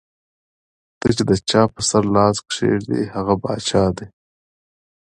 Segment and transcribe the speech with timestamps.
[0.99, 4.11] ته چې د چا پۀ سر لاس کېږدې ـ هغه باچا دے ـ